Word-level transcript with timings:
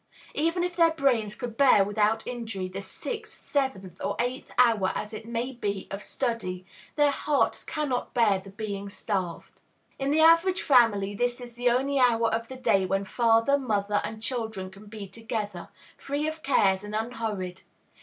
Even 0.33 0.63
if 0.63 0.75
their 0.75 0.89
brains 0.89 1.35
could 1.35 1.57
bear 1.57 1.83
without 1.83 2.25
injury 2.25 2.67
the 2.67 2.81
sixth, 2.81 3.35
seventh, 3.45 4.01
or 4.03 4.15
eighth 4.19 4.49
hour, 4.57 4.91
as 4.95 5.13
it 5.13 5.27
may 5.27 5.51
be, 5.51 5.87
of 5.91 6.01
study, 6.01 6.65
their 6.95 7.11
hearts 7.11 7.63
cannot 7.63 8.11
bear 8.15 8.39
the 8.39 8.49
being 8.49 8.89
starved. 8.89 9.61
In 9.99 10.09
the 10.09 10.21
average 10.21 10.63
family, 10.63 11.13
this 11.13 11.39
is 11.39 11.53
the 11.53 11.67
one 11.67 11.75
only 11.81 11.99
hour 11.99 12.33
of 12.33 12.47
the 12.47 12.57
day 12.57 12.83
when 12.83 13.03
father, 13.05 13.59
mother, 13.59 14.01
and 14.03 14.23
children 14.23 14.71
can 14.71 14.87
be 14.87 15.05
together, 15.07 15.69
free 15.97 16.25
of 16.27 16.41
cares 16.41 16.83
and 16.83 16.95
unhurried. 16.95 17.61